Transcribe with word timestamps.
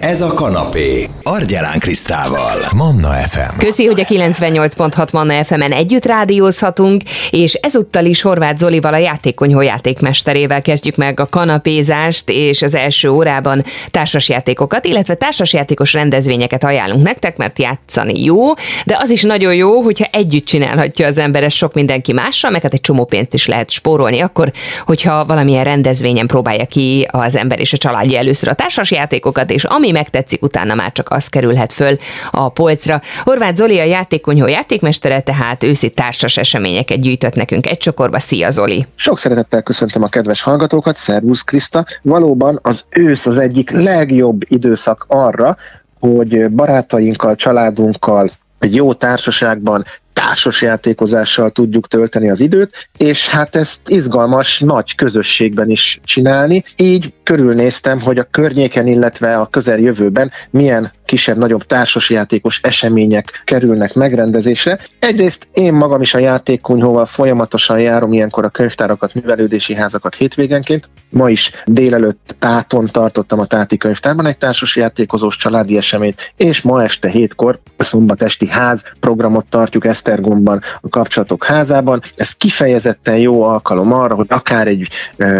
Ez 0.00 0.20
a 0.20 0.34
kanapé. 0.34 1.08
Argyelán 1.22 1.78
Krisztával. 1.78 2.56
Manna 2.76 3.08
FM. 3.08 3.58
Köszi, 3.58 3.86
hogy 3.86 4.00
a 4.00 4.04
98.6 4.04 5.12
Manna 5.12 5.44
FM-en 5.44 5.72
együtt 5.72 6.04
rádiózhatunk, 6.04 7.02
és 7.30 7.54
ezúttal 7.54 8.04
is 8.04 8.22
Horváth 8.22 8.58
Zolival 8.58 8.94
a 8.94 8.96
játékonyhó 8.96 9.60
játékmesterével 9.60 10.62
kezdjük 10.62 10.96
meg 10.96 11.20
a 11.20 11.26
kanapézást, 11.26 12.28
és 12.28 12.62
az 12.62 12.74
első 12.74 13.08
órában 13.08 13.64
társasjátékokat, 13.90 14.84
illetve 14.84 15.14
társasjátékos 15.14 15.92
rendezvényeket 15.92 16.64
ajánlunk 16.64 17.02
nektek, 17.02 17.36
mert 17.36 17.58
játszani 17.58 18.24
jó, 18.24 18.52
de 18.86 18.96
az 19.00 19.10
is 19.10 19.22
nagyon 19.22 19.54
jó, 19.54 19.80
hogyha 19.80 20.08
együtt 20.12 20.44
csinálhatja 20.44 21.06
az 21.06 21.18
ember 21.18 21.42
ezt 21.42 21.56
sok 21.56 21.74
mindenki 21.74 22.12
mással, 22.12 22.50
meg 22.50 22.62
hát 22.62 22.72
egy 22.72 22.80
csomó 22.80 23.04
pénzt 23.04 23.34
is 23.34 23.46
lehet 23.46 23.70
spórolni 23.70 24.20
akkor, 24.20 24.52
hogyha 24.86 25.24
valamilyen 25.24 25.64
rendezvényen 25.64 26.26
próbálja 26.26 26.64
ki 26.64 27.08
az 27.10 27.36
ember 27.36 27.60
és 27.60 27.72
a 27.72 27.76
családja 27.76 28.18
először 28.18 28.48
a 28.48 28.54
társasjátékokat, 28.54 29.50
és 29.50 29.64
ami 29.64 29.88
megtetszik, 29.92 30.42
utána 30.42 30.74
már 30.74 30.92
csak 30.92 31.10
az 31.10 31.28
kerülhet 31.28 31.72
föl 31.72 31.96
a 32.30 32.48
polcra. 32.48 33.00
Horváth 33.24 33.56
Zoli 33.56 33.78
a 33.78 33.84
játékonyhó 33.84 34.46
játékmestere, 34.46 35.20
tehát 35.20 35.64
őszi 35.64 35.90
társas 35.90 36.36
eseményeket 36.36 37.00
gyűjtött 37.00 37.34
nekünk 37.34 37.66
egy 37.66 37.78
csokorba. 37.78 38.18
Szia 38.18 38.50
Zoli! 38.50 38.86
Sok 38.94 39.18
szeretettel 39.18 39.62
köszöntöm 39.62 40.02
a 40.02 40.08
kedves 40.08 40.42
hallgatókat, 40.42 40.96
Szervusz 40.96 41.42
Kriszta! 41.42 41.84
Valóban 42.02 42.58
az 42.62 42.84
ősz 42.88 43.26
az 43.26 43.38
egyik 43.38 43.70
legjobb 43.70 44.40
időszak 44.48 45.04
arra, 45.08 45.56
hogy 46.00 46.48
barátainkkal, 46.50 47.34
családunkkal, 47.34 48.30
egy 48.58 48.74
jó 48.74 48.92
társaságban 48.92 49.84
társas 50.20 50.62
játékozással 50.62 51.50
tudjuk 51.50 51.88
tölteni 51.88 52.30
az 52.30 52.40
időt, 52.40 52.88
és 52.96 53.28
hát 53.28 53.56
ezt 53.56 53.80
izgalmas, 53.86 54.60
nagy 54.60 54.94
közösségben 54.94 55.70
is 55.70 56.00
csinálni. 56.04 56.64
Így 56.76 57.12
körülnéztem, 57.22 58.00
hogy 58.00 58.18
a 58.18 58.28
környéken, 58.30 58.86
illetve 58.86 59.36
a 59.36 59.46
közeljövőben 59.46 60.30
milyen 60.50 60.90
kisebb-nagyobb 61.10 61.66
társasjátékos 61.66 62.60
események 62.62 63.42
kerülnek 63.44 63.94
megrendezésre. 63.94 64.78
Egyrészt 64.98 65.46
én 65.52 65.72
magam 65.72 66.00
is 66.00 66.14
a 66.14 66.18
játékkunyhóval 66.18 67.06
folyamatosan 67.06 67.80
járom 67.80 68.12
ilyenkor 68.12 68.44
a 68.44 68.48
könyvtárakat, 68.48 69.14
művelődési 69.14 69.74
házakat 69.74 70.14
hétvégenként. 70.14 70.88
Ma 71.08 71.30
is 71.30 71.50
délelőtt 71.64 72.34
táton 72.38 72.86
tartottam 72.86 73.40
a 73.40 73.44
Táti 73.44 73.76
könyvtárban 73.76 74.26
egy 74.26 74.38
társasjátékozós 74.38 75.36
családi 75.36 75.76
eseményt, 75.76 76.32
és 76.36 76.62
ma 76.62 76.82
este 76.82 77.08
hétkor 77.08 77.60
a 77.76 77.84
szombatesti 77.84 78.48
ház 78.48 78.84
programot 79.00 79.46
tartjuk 79.48 79.86
Esztergomban, 79.86 80.62
a 80.80 80.88
kapcsolatok 80.88 81.44
házában. 81.44 82.00
Ez 82.16 82.32
kifejezetten 82.32 83.16
jó 83.16 83.42
alkalom 83.42 83.92
arra, 83.92 84.14
hogy 84.14 84.26
akár 84.28 84.66
egy 84.66 84.88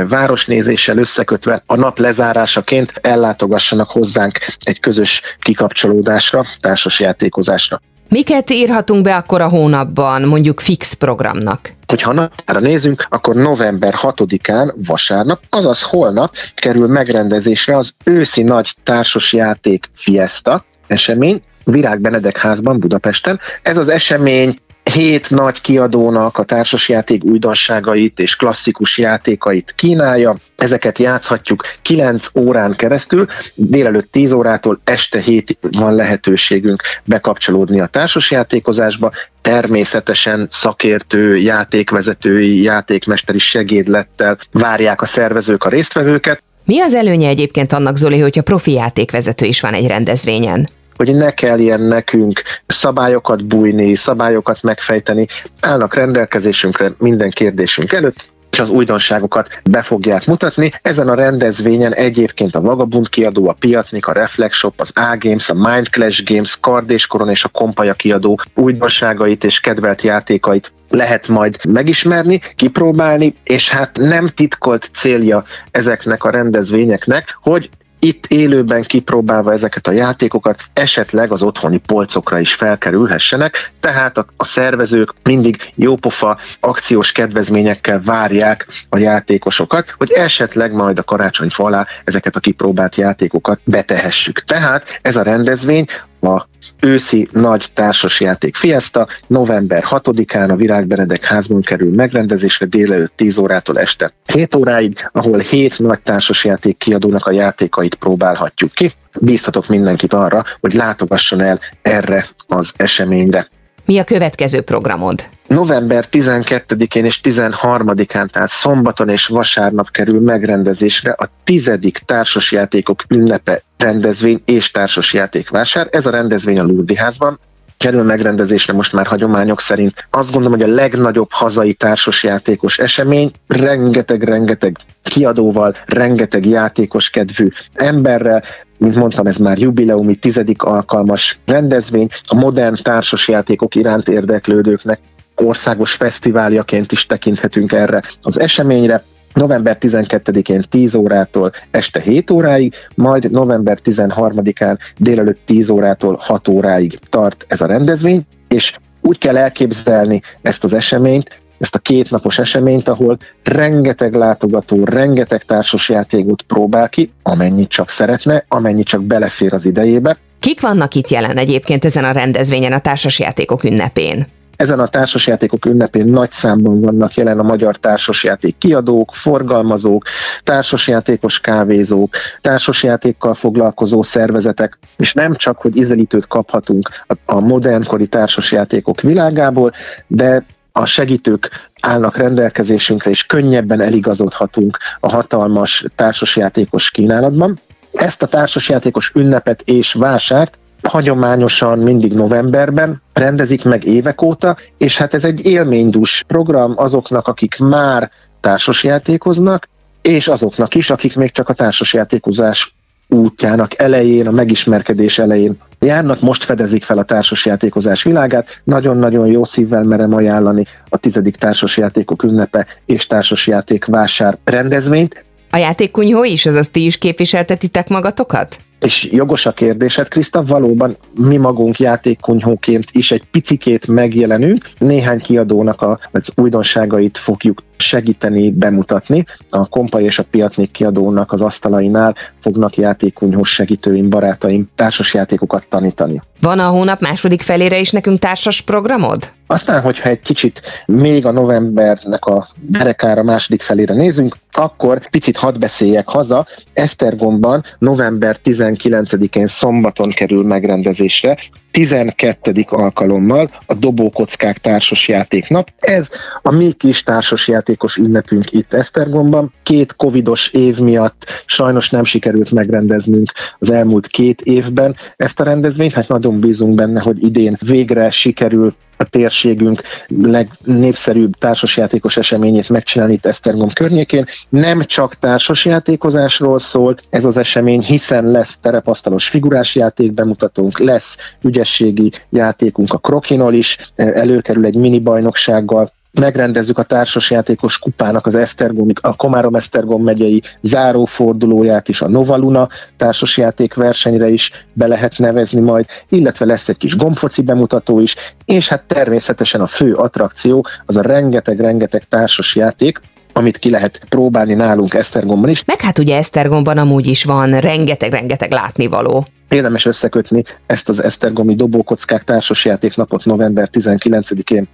városnézéssel 0.09 0.99
összekötve 0.99 1.63
a 1.67 1.77
nap 1.77 1.99
lezárásaként 1.99 2.93
ellátogassanak 3.01 3.91
hozzánk 3.91 4.39
egy 4.61 4.81
közös 4.81 5.23
kikapcsolódásra, 5.61 6.45
társasjátékozásra. 6.61 7.81
Miket 8.09 8.51
írhatunk 8.51 9.03
be 9.03 9.17
akkor 9.17 9.41
a 9.41 9.49
hónapban, 9.49 10.23
mondjuk 10.23 10.61
fix 10.61 10.93
programnak? 10.93 11.73
Hogyha 11.87 12.13
napjára 12.13 12.61
nézünk, 12.61 13.07
akkor 13.09 13.35
november 13.35 13.95
6-án, 14.03 14.75
vasárnap, 14.87 15.41
azaz 15.49 15.83
holnap 15.83 16.35
kerül 16.55 16.87
megrendezésre 16.87 17.77
az 17.77 17.93
őszi 18.05 18.43
nagy 18.43 18.75
társasjáték 18.83 19.91
Fiesta 19.95 20.65
esemény, 20.87 21.43
Virág 21.65 22.01
Benedek 22.01 22.37
házban 22.37 22.79
Budapesten. 22.79 23.41
Ez 23.63 23.77
az 23.77 23.89
esemény 23.89 24.59
hét 24.83 25.31
nagy 25.31 25.61
kiadónak 25.61 26.39
a 26.39 26.45
társasjáték 26.45 27.25
újdonságait 27.25 28.21
és 28.21 28.37
klasszikus 28.37 28.99
játékait 28.99 29.73
kínálja. 29.77 30.35
Ezeket 30.57 30.99
játszhatjuk 30.99 31.63
9 31.83 32.27
órán 32.35 32.77
keresztül, 32.77 33.27
délelőtt 33.55 34.13
10 34.13 34.33
órától 34.33 34.81
este 34.85 35.21
7 35.21 35.59
van 35.61 35.95
lehetőségünk 35.95 36.83
bekapcsolódni 37.05 37.81
a 37.81 37.87
társasjátékozásba. 37.87 39.13
Természetesen 39.41 40.47
szakértő, 40.51 41.37
játékvezetői, 41.37 42.63
játékmesteri 42.63 43.39
segédlettel 43.39 44.39
várják 44.53 45.01
a 45.01 45.07
szervezők 45.07 45.65
a 45.65 45.69
résztvevőket. 45.69 46.43
Mi 46.65 46.81
az 46.81 46.95
előnye 46.95 47.29
egyébként 47.29 47.73
annak, 47.73 47.97
Zoli, 47.97 48.19
hogyha 48.19 48.43
profi 48.43 48.73
játékvezető 48.73 49.45
is 49.47 49.61
van 49.61 49.75
egy 49.75 49.87
rendezvényen? 49.87 50.69
Hogy 51.01 51.15
ne 51.15 51.31
kelljen 51.31 51.81
nekünk 51.81 52.43
szabályokat 52.67 53.45
bújni, 53.45 53.95
szabályokat 53.95 54.63
megfejteni, 54.63 55.27
állnak 55.61 55.95
rendelkezésünkre 55.95 56.93
minden 56.99 57.31
kérdésünk 57.31 57.93
előtt, 57.93 58.29
és 58.51 58.59
az 58.59 58.71
újdonságokat 58.71 59.49
be 59.71 59.83
fogják 59.83 60.27
mutatni. 60.27 60.71
Ezen 60.83 61.09
a 61.09 61.15
rendezvényen 61.15 61.95
egyébként 61.95 62.55
a 62.55 62.61
Vagabund 62.61 63.09
kiadó, 63.09 63.49
a 63.49 63.53
Piatnik, 63.53 64.07
a 64.07 64.13
Reflex 64.13 64.57
Shop, 64.57 64.81
az 64.81 64.93
A-Games, 64.95 65.49
a 65.49 65.55
Mind 65.55 65.89
Clash 65.89 66.25
Games, 66.25 66.57
Kard 66.61 66.91
és 66.91 67.07
Koron 67.07 67.31
és 67.31 67.45
a 67.45 67.49
Kompaja 67.49 67.95
kiadó 67.95 68.41
újdonságait 68.55 69.45
és 69.45 69.61
kedvelt 69.61 70.03
játékait 70.03 70.73
lehet 70.89 71.29
majd 71.29 71.57
megismerni, 71.69 72.41
kipróbálni, 72.57 73.35
és 73.45 73.71
hát 73.71 73.97
nem 73.97 74.29
titkolt 74.29 74.91
célja 74.93 75.45
ezeknek 75.71 76.25
a 76.25 76.31
rendezvényeknek, 76.31 77.39
hogy 77.43 77.69
itt 78.01 78.27
élőben 78.27 78.83
kipróbálva 78.83 79.53
ezeket 79.53 79.87
a 79.87 79.93
játékokat 79.93 80.63
esetleg 80.73 81.33
az 81.33 81.43
otthoni 81.43 81.79
polcokra 81.79 82.39
is 82.39 82.55
felkerülhessenek, 82.55 83.71
tehát 83.81 84.19
a, 84.19 84.27
a 84.37 84.45
szervezők 84.45 85.15
mindig 85.23 85.73
jópofa 85.75 86.39
akciós 86.61 87.13
kedvezményekkel 87.13 88.01
várják 88.05 88.67
a 88.89 88.99
játékosokat, 88.99 89.95
hogy 89.99 90.11
esetleg 90.11 90.73
majd 90.73 90.99
a 90.99 91.03
karácsony 91.03 91.49
alá 91.57 91.87
ezeket 92.05 92.37
a 92.37 92.41
kipróbált 92.41 92.95
játékokat 92.97 93.61
betehessük. 93.65 94.45
Tehát 94.45 94.99
ez 95.03 95.17
a 95.17 95.23
rendezvény 95.23 95.87
az 96.21 96.75
őszi 96.81 97.29
nagy 97.33 97.67
társasjáték 97.73 98.57
Fiesta 98.57 99.09
november 99.27 99.85
6-án 99.91 100.51
a 100.51 100.57
Virág 100.57 100.87
Benedek 100.87 101.25
házban 101.25 101.61
kerül 101.61 101.95
megrendezésre 101.95 102.67
délelőtt 102.67 103.17
10 103.17 103.39
órától 103.39 103.79
este 103.79 104.13
7 104.27 104.55
óráig, 104.55 105.09
ahol 105.13 105.39
7 105.39 105.79
nagy 105.79 106.01
társasjáték 106.01 106.79
kiadónak 106.79 107.27
a 107.27 107.33
játékait 107.33 107.95
próbálhatjuk 107.95 108.73
ki. 108.73 108.93
Bíztatok 109.21 109.69
mindenkit 109.69 110.13
arra, 110.13 110.45
hogy 110.61 110.73
látogasson 110.73 111.41
el 111.41 111.61
erre 111.83 112.27
az 112.47 112.73
eseményre. 112.77 113.49
Mi 113.85 113.99
a 113.99 114.05
következő 114.05 114.61
programod? 114.61 115.25
November 115.47 116.05
12-én 116.11 117.05
és 117.05 117.21
13-án, 117.23 118.29
tehát 118.29 118.49
szombaton 118.49 119.09
és 119.09 119.27
vasárnap 119.27 119.91
kerül 119.91 120.21
megrendezésre 120.21 121.11
a 121.11 121.29
tizedik 121.45 121.99
társasjátékok 121.99 123.05
ünnepe 123.09 123.63
rendezvény 123.81 124.43
és 124.45 124.71
társasjátékvásár. 124.71 125.89
Ez 125.91 126.07
a 126.07 126.11
rendezvény 126.11 126.59
a 126.59 126.65
Lurdi 126.65 126.97
házban, 126.97 127.39
kerül 127.77 128.03
megrendezésre 128.03 128.73
most 128.73 128.93
már 128.93 129.07
hagyományok 129.07 129.61
szerint. 129.61 130.07
Azt 130.11 130.33
gondolom, 130.33 130.59
hogy 130.59 130.71
a 130.71 130.75
legnagyobb 130.75 131.31
hazai 131.31 131.75
társasjátékos 131.75 132.79
esemény, 132.79 133.31
rengeteg-rengeteg 133.47 134.77
kiadóval, 135.03 135.75
rengeteg 135.87 136.47
játékos 136.47 137.11
kedvű 137.11 137.49
emberrel, 137.73 138.43
mint 138.79 138.95
mondtam, 138.95 139.27
ez 139.27 139.37
már 139.37 139.59
jubileumi 139.59 140.15
tizedik 140.15 140.63
alkalmas 140.63 141.39
rendezvény, 141.47 142.09
a 142.27 142.35
modern 142.35 142.77
társasjátékok 142.83 143.75
iránt 143.75 144.09
érdeklődőknek 144.09 145.01
országos 145.35 145.93
fesztiváljaként 145.93 146.93
is 146.93 147.07
tekinthetünk 147.07 147.73
erre 147.73 148.03
az 148.23 148.41
eseményre. 148.41 149.03
November 149.35 149.77
12-én 149.81 150.65
10 150.69 150.95
órától 150.95 151.53
este 151.71 152.01
7 152.01 152.31
óráig, 152.31 152.75
majd 152.95 153.31
november 153.31 153.79
13-án 153.85 154.79
délelőtt 154.99 155.41
10 155.45 155.69
órától 155.69 156.17
6 156.21 156.49
óráig 156.49 156.99
tart 157.09 157.45
ez 157.49 157.61
a 157.61 157.67
rendezvény, 157.67 158.27
és 158.49 158.75
úgy 159.01 159.19
kell 159.19 159.37
elképzelni 159.37 160.21
ezt 160.43 160.65
az 160.65 160.75
eseményt, 160.75 161.39
ezt 161.59 161.75
a 161.75 161.79
kétnapos 161.79 162.39
eseményt, 162.39 162.89
ahol 162.89 163.17
rengeteg 163.43 164.15
látogató, 164.15 164.85
rengeteg 164.85 165.43
társasjátékot 165.43 166.43
próbál 166.43 166.89
ki, 166.89 167.11
amennyit 167.23 167.69
csak 167.69 167.89
szeretne, 167.89 168.45
amennyit 168.49 168.87
csak 168.87 169.03
belefér 169.03 169.55
az 169.55 169.67
idejébe. 169.67 170.17
Kik 170.41 170.61
vannak 170.61 170.95
itt 170.95 171.09
jelen 171.09 171.37
egyébként 171.37 171.85
ezen 171.85 172.05
a 172.05 172.13
rendezvényen 172.13 172.73
a 172.73 172.81
társasjátékok 172.81 173.65
ünnepén? 173.65 174.27
Ezen 174.61 174.81
a 174.81 174.89
társasjátékok 174.89 175.65
ünnepén 175.65 176.05
nagy 176.05 176.31
számban 176.31 176.81
vannak 176.81 177.15
jelen 177.15 177.39
a 177.39 177.43
magyar 177.43 177.77
társasjáték 177.77 178.59
kiadók, 178.59 179.15
forgalmazók, 179.15 180.05
társasjátékos 180.43 181.41
kávézók, 181.41 182.15
társasjátékkal 182.41 183.35
foglalkozó 183.35 184.03
szervezetek, 184.03 184.79
és 184.97 185.13
nem 185.13 185.35
csak, 185.35 185.61
hogy 185.61 185.77
ízelítőt 185.77 186.27
kaphatunk 186.27 186.91
a 187.25 187.41
modernkori 187.41 188.07
társasjátékok 188.07 189.01
világából, 189.01 189.73
de 190.07 190.45
a 190.73 190.85
segítők 190.85 191.51
állnak 191.81 192.17
rendelkezésünkre, 192.17 193.11
és 193.11 193.27
könnyebben 193.27 193.81
eligazodhatunk 193.81 194.79
a 195.01 195.11
hatalmas 195.11 195.85
társasjátékos 195.95 196.91
kínálatban. 196.91 197.59
Ezt 197.93 198.23
a 198.23 198.27
társasjátékos 198.27 199.13
ünnepet 199.15 199.63
és 199.65 199.93
vásárt 199.93 200.59
hagyományosan 200.91 201.79
mindig 201.79 202.13
novemberben 202.13 203.03
rendezik 203.13 203.65
meg 203.65 203.85
évek 203.85 204.23
óta, 204.23 204.57
és 204.79 204.97
hát 204.97 205.15
ez 205.15 205.25
egy 205.25 205.47
élménydús 205.47 206.25
program 206.27 206.73
azoknak, 206.77 207.29
akik 207.29 207.59
már 207.59 208.11
társasjátékoznak, 208.41 209.69
és 210.03 210.29
azoknak 210.29 210.75
is, 210.75 210.91
akik 210.91 211.17
még 211.17 211.31
csak 211.31 211.49
a 211.49 211.53
társasjátékozás 211.53 212.75
útjának 213.09 213.81
elején, 213.81 214.27
a 214.27 214.31
megismerkedés 214.31 215.19
elején 215.19 215.59
járnak, 215.81 216.21
most 216.21 216.45
fedezik 216.45 216.83
fel 216.83 216.99
a 216.99 217.03
társasjátékozás 217.03 218.03
világát. 218.03 218.61
Nagyon-nagyon 218.65 219.27
jó 219.27 219.45
szívvel 219.45 219.83
merem 219.83 220.15
ajánlani 220.15 220.65
a 220.89 220.97
tizedik 220.97 221.37
társasjátékok 221.37 222.23
ünnepe 222.23 222.67
és 222.87 223.07
társasjáték 223.07 223.85
vásár 223.85 224.39
rendezvényt. 224.45 225.25
A 225.51 225.57
játékkunyhó 225.57 226.25
is, 226.25 226.47
azaz 226.47 226.69
ti 226.69 226.85
is 226.85 226.99
képviseltetitek 226.99 227.89
magatokat? 227.89 228.59
És 228.81 229.09
jogos 229.11 229.47
a 229.47 229.53
kérdésed, 229.53 230.09
Kriszta, 230.09 230.45
valóban 230.45 230.97
mi 231.15 231.37
magunk 231.37 231.79
játékkunyhóként 231.79 232.85
is 232.93 233.13
egy 233.13 233.23
picikét 233.31 233.87
megjelenünk, 233.87 234.69
néhány 234.79 235.21
kiadónak 235.21 235.83
a, 235.83 235.99
az 236.13 236.31
újdonságait 236.37 237.19
fogjuk 237.19 237.63
segíteni, 237.77 238.51
bemutatni. 238.51 239.25
A 239.51 239.69
Kompai 239.69 240.05
és 240.05 240.19
a 240.19 240.25
Piatnik 240.31 240.71
kiadónak 240.71 241.33
az 241.33 241.41
asztalainál 241.41 242.15
fognak 242.41 242.77
játékkunyhós 242.77 243.53
segítőim, 243.53 244.09
barátaim 244.09 244.69
társasjátékokat 244.75 245.67
tanítani. 245.69 246.21
Van 246.41 246.59
a 246.59 246.69
hónap 246.69 247.01
második 247.01 247.43
felére 247.43 247.79
is 247.79 247.91
nekünk 247.91 248.19
társas 248.19 248.61
programod? 248.61 249.33
Aztán, 249.47 249.83
hogyha 249.83 250.09
egy 250.09 250.21
kicsit 250.21 250.61
még 250.87 251.27
a 251.27 251.31
novembernek 251.31 252.25
a 252.25 252.49
derekára 252.61 253.23
második 253.23 253.63
felére 253.63 253.95
nézünk, 253.95 254.37
akkor 254.53 255.09
picit 255.09 255.37
hadd 255.37 255.59
beszéljek 255.59 256.09
haza. 256.09 256.47
Esztergomban 256.73 257.65
november 257.79 258.37
19-én 258.45 259.47
szombaton 259.47 260.11
kerül 260.11 260.45
megrendezésre 260.45 261.37
12. 261.71 262.67
alkalommal 262.69 263.51
a 263.67 263.75
Dobókockák 263.75 264.59
társas 264.59 265.09
játéknap. 265.09 265.73
Ez 265.79 266.11
a 266.43 266.51
mi 266.51 266.73
kis 266.73 267.03
társas 267.03 267.49
játékos 267.49 267.97
ünnepünk 267.97 268.53
itt 268.53 268.73
Esztergomban. 268.73 269.53
Két 269.63 269.97
covidos 269.97 270.49
év 270.49 270.79
miatt 270.79 271.43
sajnos 271.47 271.91
nem 271.91 272.05
sikerült 272.05 272.51
megrendeznünk 272.51 273.33
az 273.59 273.71
elmúlt 273.71 274.07
két 274.07 274.41
évben 274.41 274.97
ezt 275.17 275.41
a 275.41 275.45
rendezvényt, 275.45 275.93
hát 275.93 276.09
nagyon 276.09 276.30
bízunk 276.39 276.75
benne, 276.75 277.01
hogy 277.01 277.25
idén 277.25 277.57
végre 277.61 278.11
sikerül 278.11 278.75
a 278.97 279.05
térségünk 279.05 279.81
legnépszerűbb 280.09 281.35
társasjátékos 281.35 282.17
eseményét 282.17 282.69
megcsinálni 282.69 283.13
itt 283.13 283.27
Esztergom 283.27 283.69
környékén. 283.73 284.25
Nem 284.49 284.85
csak 284.85 285.15
társasjátékozásról 285.15 286.59
szól 286.59 286.97
ez 287.11 287.25
az 287.25 287.37
esemény, 287.37 287.83
hiszen 287.83 288.31
lesz 288.31 288.57
terepasztalos 288.57 289.29
figurás 289.29 289.75
játék 289.75 290.13
bemutatónk, 290.13 290.79
lesz 290.79 291.17
ügyességi 291.43 292.13
játékunk 292.31 292.93
a 292.93 292.99
Krokinol 292.99 293.55
is, 293.55 293.77
előkerül 293.97 294.65
egy 294.65 294.77
mini 294.77 295.01
bajnoksággal, 295.01 295.93
megrendezzük 296.13 296.79
a 296.79 296.83
társasjátékos 296.83 297.79
kupának 297.79 298.27
az 298.27 298.35
Esztergom, 298.35 298.89
a 299.01 299.17
Komárom 299.17 299.55
Esztergom 299.55 300.03
megyei 300.03 300.43
zárófordulóját 300.61 301.89
is, 301.89 302.01
a 302.01 302.09
Novaluna 302.09 302.69
társasjáték 302.97 303.75
versenyre 303.75 304.29
is 304.29 304.51
be 304.73 304.87
lehet 304.87 305.19
nevezni 305.19 305.61
majd, 305.61 305.87
illetve 306.09 306.45
lesz 306.45 306.69
egy 306.69 306.77
kis 306.77 306.97
gombfoci 306.97 307.43
bemutató 307.43 308.01
is, 308.01 308.17
és 308.45 308.69
hát 308.69 308.83
természetesen 308.83 309.61
a 309.61 309.67
fő 309.67 309.95
attrakció 309.95 310.67
az 310.87 310.97
a 310.97 311.03
rengeteg-rengeteg 311.03 312.05
társasjáték, 312.05 313.01
amit 313.33 313.59
ki 313.59 313.71
lehet 313.71 314.01
próbálni 314.09 314.55
nálunk 314.55 314.95
Esztergomban 314.95 315.51
is. 315.51 315.65
Meg 315.65 315.81
hát 315.81 315.99
ugye 315.99 316.17
Esztergomban 316.17 316.79
amúgy 316.79 317.07
is 317.07 317.25
van 317.25 317.61
rengeteg-rengeteg 317.61 318.53
látnivaló. 318.53 319.27
Érdemes 319.49 319.87
összekötni 319.87 320.43
ezt 320.67 320.89
az 320.89 321.03
Esztergomi 321.03 321.55
Dobókockák 321.55 322.25
társasjátéknapot 322.25 323.25
november 323.25 323.69
19-én 323.73 324.69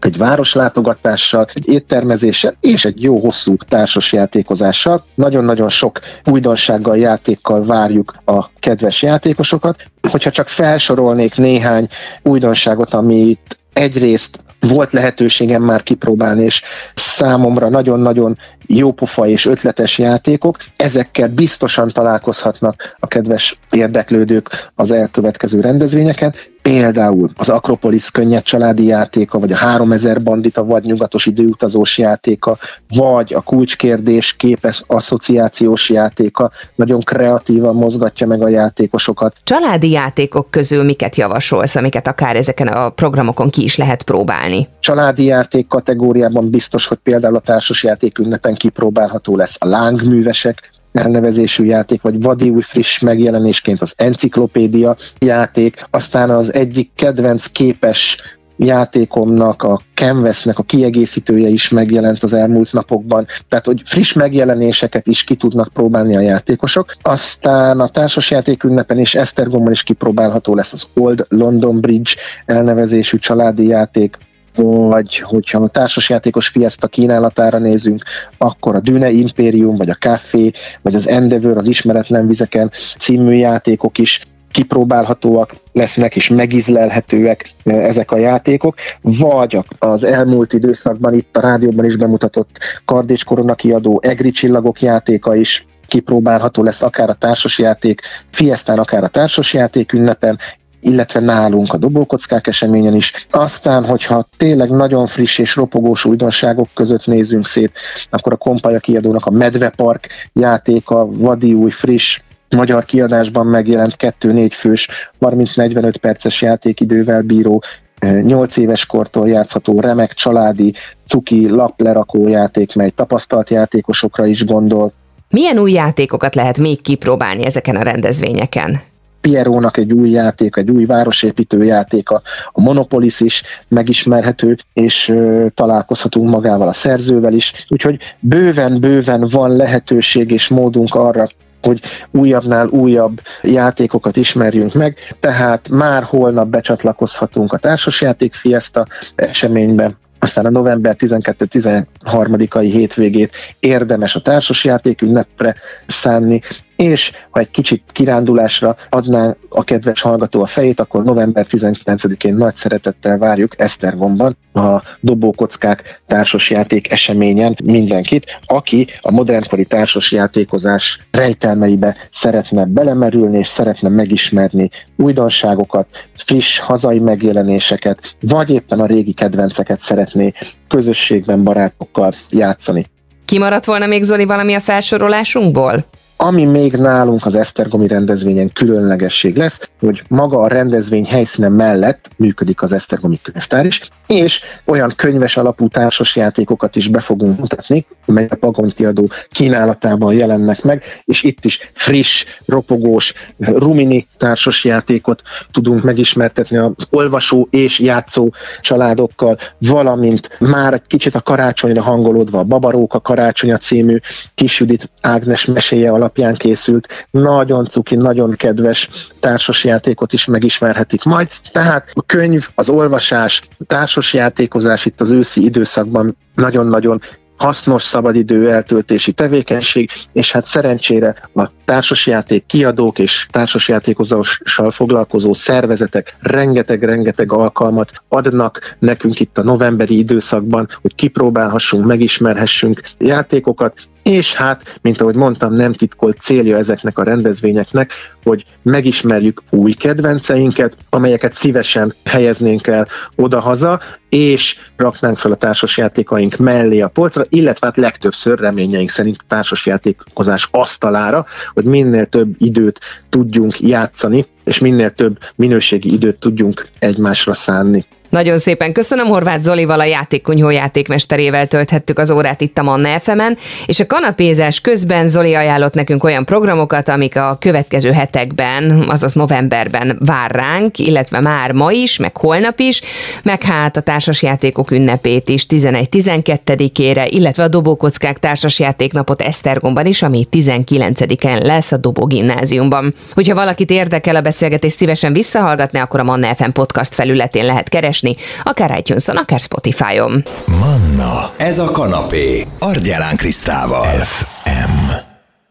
egy 0.00 0.16
városlátogatással, 0.16 1.46
egy 1.54 1.68
éttermezéssel 1.68 2.54
és 2.60 2.84
egy 2.84 3.02
jó 3.02 3.18
hosszú 3.18 3.56
társas 3.56 4.12
játékozással. 4.12 5.04
Nagyon-nagyon 5.14 5.68
sok 5.68 6.00
újdonsággal, 6.24 6.96
játékkal 6.96 7.64
várjuk 7.64 8.14
a 8.24 8.50
kedves 8.58 9.02
játékosokat. 9.02 9.82
Hogyha 10.10 10.30
csak 10.30 10.48
felsorolnék 10.48 11.36
néhány 11.36 11.88
újdonságot, 12.22 12.94
amit 12.94 13.58
egyrészt 13.72 14.38
volt 14.60 14.92
lehetőségem 14.92 15.62
már 15.62 15.82
kipróbálni, 15.82 16.44
és 16.44 16.62
számomra 16.94 17.68
nagyon-nagyon 17.68 18.36
jópofa 18.66 19.26
és 19.26 19.46
ötletes 19.46 19.98
játékok. 19.98 20.56
Ezekkel 20.76 21.28
biztosan 21.28 21.88
találkozhatnak 21.88 22.96
a 22.98 23.06
kedves 23.06 23.58
érdeklődők 23.70 24.70
az 24.74 24.90
elkövetkező 24.90 25.60
rendezvényeken. 25.60 26.34
Például 26.68 27.30
az 27.34 27.48
Akropolis 27.48 28.10
könnyed 28.10 28.42
családi 28.42 28.84
játéka, 28.84 29.38
vagy 29.38 29.52
a 29.52 29.56
3000 29.56 30.22
bandita, 30.22 30.64
vagy 30.64 30.82
nyugatos 30.82 31.26
időutazós 31.26 31.98
játéka, 31.98 32.56
vagy 32.88 33.34
a 33.34 33.40
kulcskérdés 33.40 34.32
képes 34.36 34.82
asszociációs 34.86 35.90
játéka, 35.90 36.50
nagyon 36.74 37.00
kreatívan 37.00 37.74
mozgatja 37.74 38.26
meg 38.26 38.42
a 38.42 38.48
játékosokat. 38.48 39.36
Családi 39.42 39.90
játékok 39.90 40.50
közül 40.50 40.84
miket 40.84 41.16
javasolsz, 41.16 41.76
amiket 41.76 42.06
akár 42.06 42.36
ezeken 42.36 42.66
a 42.66 42.90
programokon 42.90 43.50
ki 43.50 43.62
is 43.62 43.76
lehet 43.76 44.02
próbálni? 44.02 44.68
Családi 44.80 45.24
játék 45.24 45.66
kategóriában 45.66 46.50
biztos, 46.50 46.86
hogy 46.86 46.98
például 47.02 47.36
a 47.36 47.40
társasjáték 47.40 48.18
ünnepen 48.18 48.54
kipróbálható 48.54 49.36
lesz 49.36 49.56
a 49.58 49.66
lángművesek, 49.66 50.70
elnevezésű 50.92 51.64
játék, 51.64 52.02
vagy 52.02 52.22
vadi 52.22 52.48
új 52.48 52.62
friss 52.62 52.98
megjelenésként 52.98 53.80
az 53.80 53.94
enciklopédia 53.96 54.96
játék, 55.18 55.86
aztán 55.90 56.30
az 56.30 56.54
egyik 56.54 56.90
kedvenc 56.94 57.46
képes 57.46 58.16
játékomnak, 58.58 59.62
a 59.62 59.80
Canvasnek 59.94 60.58
a 60.58 60.62
kiegészítője 60.62 61.48
is 61.48 61.68
megjelent 61.68 62.22
az 62.22 62.32
elmúlt 62.32 62.72
napokban, 62.72 63.26
tehát 63.48 63.66
hogy 63.66 63.82
friss 63.84 64.12
megjelenéseket 64.12 65.06
is 65.06 65.24
ki 65.24 65.36
tudnak 65.36 65.68
próbálni 65.68 66.16
a 66.16 66.20
játékosok. 66.20 66.94
Aztán 67.02 67.80
a 67.80 67.88
társasjáték 67.88 68.64
ünnepen 68.64 68.98
és 68.98 69.14
Esztergomban 69.14 69.72
is 69.72 69.82
kipróbálható 69.82 70.54
lesz 70.54 70.72
az 70.72 70.86
Old 70.94 71.26
London 71.28 71.80
Bridge 71.80 72.10
elnevezésű 72.44 73.18
családi 73.18 73.66
játék, 73.66 74.16
vagy 74.62 75.18
hogyha 75.18 75.58
a 75.58 75.68
társasjátékos 75.68 76.48
Fiesta 76.48 76.86
kínálatára 76.86 77.58
nézünk, 77.58 78.02
akkor 78.38 78.74
a 78.74 78.80
Düne 78.80 79.10
Imperium, 79.10 79.76
vagy 79.76 79.90
a 79.90 79.96
Café, 80.00 80.52
vagy 80.82 80.94
az 80.94 81.08
Endeavor, 81.08 81.56
az 81.56 81.68
Ismeretlen 81.68 82.26
Vizeken 82.26 82.70
című 82.98 83.32
játékok 83.32 83.98
is 83.98 84.20
kipróbálhatóak 84.50 85.54
lesznek 85.72 86.16
és 86.16 86.28
megizlelhetőek 86.28 87.50
e, 87.64 87.74
ezek 87.74 88.10
a 88.10 88.18
játékok, 88.18 88.74
vagy 89.02 89.58
az 89.78 90.04
elmúlt 90.04 90.52
időszakban 90.52 91.14
itt 91.14 91.36
a 91.36 91.40
rádióban 91.40 91.84
is 91.84 91.96
bemutatott 91.96 92.58
Kard 92.84 93.10
és 93.10 93.24
Korona 93.24 93.54
kiadó 93.54 94.00
Egri 94.02 94.30
Csillagok 94.30 94.82
játéka 94.82 95.34
is 95.34 95.66
kipróbálható 95.86 96.62
lesz 96.62 96.82
akár 96.82 97.08
a 97.08 97.14
társasjáték 97.14 98.00
Fiestán, 98.30 98.78
akár 98.78 99.04
a 99.04 99.08
társasjáték 99.08 99.92
ünnepen, 99.92 100.38
illetve 100.80 101.20
nálunk 101.20 101.72
a 101.72 101.76
dobókockák 101.76 102.46
eseményen 102.46 102.94
is. 102.94 103.12
Aztán, 103.30 103.84
hogyha 103.84 104.28
tényleg 104.36 104.70
nagyon 104.70 105.06
friss 105.06 105.38
és 105.38 105.56
ropogós 105.56 106.04
újdonságok 106.04 106.68
között 106.74 107.06
nézünk 107.06 107.46
szét, 107.46 107.72
akkor 108.10 108.32
a 108.32 108.36
Kompája 108.36 108.78
kiadónak 108.78 109.26
a 109.26 109.30
Medvepark 109.30 110.06
játéka, 110.32 111.06
vadi 111.06 111.52
új, 111.52 111.70
friss, 111.70 112.20
magyar 112.56 112.84
kiadásban 112.84 113.46
megjelent 113.46 113.94
2-4 113.98 114.50
fős, 114.54 114.88
30-45 115.20 115.94
perces 116.00 116.42
játékidővel 116.42 117.22
bíró 117.22 117.62
8 118.00 118.56
éves 118.56 118.86
kortól 118.86 119.28
játszható 119.28 119.80
remek 119.80 120.12
családi, 120.12 120.74
cuki, 121.06 121.48
laplerakó 121.48 122.28
játék, 122.28 122.74
mely 122.74 122.90
tapasztalt 122.90 123.50
játékosokra 123.50 124.26
is 124.26 124.44
gondol. 124.44 124.92
Milyen 125.30 125.58
új 125.58 125.72
játékokat 125.72 126.34
lehet 126.34 126.58
még 126.58 126.80
kipróbálni 126.80 127.44
ezeken 127.44 127.76
a 127.76 127.82
rendezvényeken? 127.82 128.80
Pierónak 129.20 129.76
egy 129.76 129.92
új 129.92 130.10
játék, 130.10 130.56
egy 130.56 130.70
új 130.70 130.84
városépítő 130.84 131.64
játéka, 131.64 132.22
a 132.52 132.60
Monopolis 132.60 133.20
is 133.20 133.42
megismerhető, 133.68 134.56
és 134.72 135.08
ö, 135.08 135.46
találkozhatunk 135.54 136.28
magával 136.28 136.68
a 136.68 136.72
szerzővel 136.72 137.32
is. 137.32 137.52
Úgyhogy 137.68 137.98
bőven-bőven 138.20 139.28
van 139.30 139.56
lehetőség 139.56 140.30
és 140.30 140.48
módunk 140.48 140.94
arra, 140.94 141.26
hogy 141.62 141.80
újabbnál 142.10 142.66
újabb 142.66 143.20
játékokat 143.42 144.16
ismerjünk 144.16 144.74
meg, 144.74 145.16
tehát 145.20 145.68
már 145.68 146.02
holnap 146.02 146.48
becsatlakozhatunk 146.48 147.52
a 147.52 147.58
Társasjáték 147.58 148.34
Fiesta 148.34 148.86
eseménybe, 149.14 149.90
aztán 150.18 150.46
a 150.46 150.50
november 150.50 150.96
12-13-ai 150.98 152.68
hétvégét 152.72 153.36
érdemes 153.60 154.14
a 154.14 154.20
társasjáték 154.20 155.02
ünnepre 155.02 155.54
szánni, 155.86 156.40
és 156.78 157.12
ha 157.30 157.40
egy 157.40 157.50
kicsit 157.50 157.82
kirándulásra 157.92 158.76
adná 158.88 159.34
a 159.48 159.64
kedves 159.64 160.00
hallgató 160.00 160.42
a 160.42 160.46
fejét, 160.46 160.80
akkor 160.80 161.04
november 161.04 161.46
19-én 161.50 162.34
nagy 162.34 162.54
szeretettel 162.54 163.18
várjuk 163.18 163.60
Esztergomban 163.60 164.36
a 164.52 164.82
Dobókockák 165.00 166.02
társasjáték 166.06 166.90
eseményen 166.90 167.56
mindenkit, 167.64 168.38
aki 168.46 168.86
a 169.00 169.10
modernkori 169.10 169.64
társasjátékozás 169.64 170.98
rejtelmeibe 171.10 171.96
szeretne 172.10 172.64
belemerülni 172.64 173.38
és 173.38 173.46
szeretne 173.46 173.88
megismerni 173.88 174.70
újdonságokat, 174.96 175.86
friss 176.14 176.58
hazai 176.58 176.98
megjelenéseket, 176.98 178.16
vagy 178.20 178.50
éppen 178.50 178.80
a 178.80 178.86
régi 178.86 179.12
kedvenceket 179.12 179.80
szeretné 179.80 180.32
közösségben 180.68 181.44
barátokkal 181.44 182.12
játszani. 182.30 182.86
Kimaradt 183.24 183.64
volna 183.64 183.86
még 183.86 184.02
Zoli 184.02 184.24
valami 184.24 184.54
a 184.54 184.60
felsorolásunkból? 184.60 185.84
Ami 186.20 186.44
még 186.44 186.72
nálunk 186.72 187.26
az 187.26 187.34
Esztergomi 187.34 187.86
rendezvényen 187.86 188.52
különlegesség 188.52 189.36
lesz, 189.36 189.70
hogy 189.80 190.02
maga 190.08 190.40
a 190.40 190.48
rendezvény 190.48 191.04
helyszíne 191.04 191.48
mellett 191.48 192.08
működik 192.16 192.62
az 192.62 192.72
Esztergomi 192.72 193.18
könyvtár 193.22 193.66
is, 193.66 193.80
és 194.06 194.40
olyan 194.64 194.92
könyves 194.96 195.36
alapú 195.36 195.68
társasjátékokat 195.68 196.76
is 196.76 196.88
be 196.88 197.00
fogunk 197.00 197.38
mutatni, 197.38 197.86
mely 198.04 198.26
a 198.30 198.34
Pagony 198.34 198.72
kiadó 198.74 199.08
kínálatában 199.30 200.14
jelennek 200.14 200.62
meg, 200.62 200.82
és 201.04 201.22
itt 201.22 201.44
is 201.44 201.70
friss, 201.72 202.24
ropogós, 202.46 203.14
rumini 203.38 204.06
társasjátékot 204.18 205.22
tudunk 205.50 205.82
megismertetni 205.82 206.56
az 206.56 206.86
olvasó 206.90 207.48
és 207.50 207.78
játszó 207.78 208.32
családokkal, 208.60 209.38
valamint 209.58 210.40
már 210.40 210.72
egy 210.72 210.86
kicsit 210.86 211.14
a 211.14 211.20
karácsonyra 211.20 211.82
hangolódva 211.82 212.38
a 212.38 212.42
Babaróka 212.44 213.00
karácsonya 213.00 213.56
című 213.56 213.96
Kis 214.34 214.60
Judit 214.60 214.90
Ágnes 215.00 215.44
meséje 215.44 215.90
alapján 215.90 216.34
készült, 216.34 217.06
nagyon 217.10 217.64
cuki, 217.64 217.96
nagyon 217.96 218.34
kedves 218.36 218.88
társasjátékot 219.20 220.12
is 220.12 220.24
megismerhetik 220.24 221.02
majd. 221.02 221.28
Tehát 221.52 221.90
a 221.92 222.02
könyv, 222.02 222.48
az 222.54 222.70
olvasás, 222.70 223.40
társasjátékozás 223.66 224.86
itt 224.86 225.00
az 225.00 225.10
őszi 225.10 225.44
időszakban 225.44 226.16
nagyon-nagyon 226.34 227.00
hasznos 227.38 227.82
szabadidő 227.82 228.50
eltöltési 228.50 229.12
tevékenység, 229.12 229.90
és 230.12 230.32
hát 230.32 230.44
szerencsére 230.44 231.14
a 231.34 231.50
társasjáték 231.64 232.46
kiadók 232.46 232.98
és 232.98 233.26
társasjátékozással 233.30 234.70
foglalkozó 234.70 235.32
szervezetek 235.32 236.16
rengeteg-rengeteg 236.20 237.32
alkalmat 237.32 237.92
adnak 238.08 238.76
nekünk 238.78 239.20
itt 239.20 239.38
a 239.38 239.42
novemberi 239.42 239.98
időszakban, 239.98 240.68
hogy 240.82 240.94
kipróbálhassunk, 240.94 241.84
megismerhessünk 241.84 242.80
játékokat, 242.98 243.80
és 244.08 244.34
hát, 244.34 244.78
mint 244.82 245.00
ahogy 245.00 245.14
mondtam, 245.14 245.54
nem 245.54 245.72
titkolt 245.72 246.20
célja 246.20 246.56
ezeknek 246.56 246.98
a 246.98 247.02
rendezvényeknek, 247.02 247.92
hogy 248.22 248.44
megismerjük 248.62 249.42
új 249.50 249.72
kedvenceinket, 249.72 250.76
amelyeket 250.90 251.32
szívesen 251.32 251.94
helyeznénk 252.04 252.66
el 252.66 252.86
oda-haza, 253.16 253.80
és 254.08 254.56
raknánk 254.76 255.18
fel 255.18 255.32
a 255.32 255.36
társasjátékaink 255.36 256.36
mellé 256.36 256.80
a 256.80 256.88
polcra, 256.88 257.24
illetve 257.28 257.66
hát 257.66 257.76
legtöbbször 257.76 258.38
reményeink 258.38 258.90
szerint 258.90 259.24
társasjátékozás 259.26 260.48
asztalára, 260.50 261.26
hogy 261.54 261.64
minél 261.64 262.06
több 262.06 262.34
időt 262.38 262.80
tudjunk 263.08 263.60
játszani, 263.60 264.26
és 264.44 264.58
minél 264.58 264.90
több 264.90 265.18
minőségi 265.34 265.92
időt 265.92 266.18
tudjunk 266.18 266.68
egymásra 266.78 267.34
szánni. 267.34 267.86
Nagyon 268.08 268.38
szépen 268.38 268.72
köszönöm, 268.72 269.06
Horváth 269.06 269.42
Zolival, 269.42 269.80
a 269.80 269.84
játékkunyhó 269.84 270.50
játékmesterével 270.50 271.46
tölthettük 271.46 271.98
az 271.98 272.10
órát 272.10 272.40
itt 272.40 272.58
a 272.58 272.62
Manna 272.62 272.98
fm 272.98 273.20
és 273.66 273.80
a 273.80 273.86
kanapézás 273.86 274.60
közben 274.60 275.08
Zoli 275.08 275.34
ajánlott 275.34 275.74
nekünk 275.74 276.04
olyan 276.04 276.24
programokat, 276.24 276.88
amik 276.88 277.16
a 277.16 277.36
következő 277.40 277.90
hetekben, 277.90 278.84
azaz 278.88 279.12
novemberben 279.12 279.98
vár 280.04 280.30
ránk, 280.30 280.78
illetve 280.78 281.20
már 281.20 281.52
ma 281.52 281.72
is, 281.72 281.96
meg 281.96 282.16
holnap 282.16 282.58
is, 282.58 282.82
meg 283.22 283.42
hát 283.42 283.76
a 283.76 283.80
társasjátékok 283.80 284.70
ünnepét 284.70 285.28
is 285.28 285.46
11-12-ére, 285.48 287.06
illetve 287.10 287.42
a 287.42 287.48
Dobókockák 287.48 288.18
társasjátéknapot 288.18 289.22
Esztergomban 289.22 289.86
is, 289.86 290.02
ami 290.02 290.26
19-en 290.30 291.44
lesz 291.44 291.72
a 291.72 291.76
Dobó 291.76 292.06
gimnáziumban. 292.06 292.94
Hogyha 293.14 293.34
valakit 293.34 293.70
érdekel 293.70 294.16
a 294.16 294.20
beszélgetés, 294.20 294.72
szívesen 294.72 295.12
visszahallgatni, 295.12 295.78
akkor 295.78 296.00
a 296.00 296.04
Manna 296.04 296.34
FM 296.34 296.50
podcast 296.50 296.94
felületén 296.94 297.44
lehet 297.44 297.68
keresni, 297.68 297.96
keresni, 298.00 298.16
akár 298.42 298.78
itunes 298.78 299.08
akár 299.08 299.40
Spotify-on. 299.40 300.22
Manna, 300.46 301.30
ez 301.36 301.58
a 301.58 301.70
kanapé, 301.70 302.46
Argyelán 302.58 303.16
Krisztával. 303.16 303.84
FM. 303.84 305.07